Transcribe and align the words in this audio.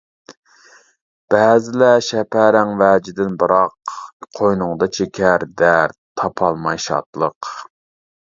بەزىلەر 1.33 1.99
شەپەرەڭ 2.07 2.71
ۋەجىدىن 2.79 3.35
بىراق، 3.43 3.93
قوينۇڭدا 4.41 4.89
چېكەر 4.99 5.47
دەرد، 5.65 5.95
تاپالماي 6.23 6.83
شادلىق. 6.89 7.53